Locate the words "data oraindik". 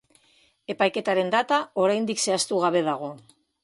1.37-2.27